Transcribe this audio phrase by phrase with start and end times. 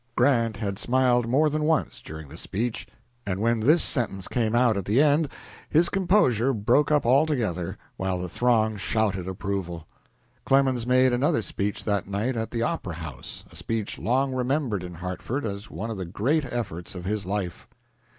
[0.15, 2.87] Grant had smiled more than once during the speech,
[3.23, 5.29] and when this sentence came out at the end
[5.69, 9.87] his composure broke up altogether, while the throng shouted approval.
[10.43, 14.95] Clemens made another speech that night at the opera house a speech long remembered in
[14.95, 17.67] Hartford as one of the great efforts of his life.